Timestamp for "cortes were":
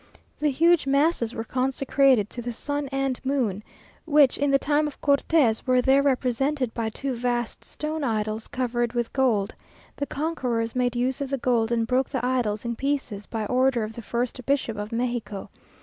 4.99-5.79